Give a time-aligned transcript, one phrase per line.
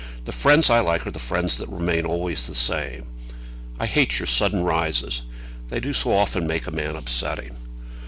[0.25, 3.05] "The friends I like are the friends that remain always the same.
[3.79, 5.21] I hate your sudden rises.
[5.69, 7.55] They do so often make a man upsetting."